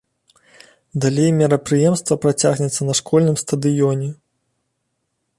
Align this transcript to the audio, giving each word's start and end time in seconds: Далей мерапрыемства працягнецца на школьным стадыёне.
Далей 1.03 1.27
мерапрыемства 1.41 2.17
працягнецца 2.23 2.81
на 2.87 2.93
школьным 3.01 3.35
стадыёне. 3.43 4.09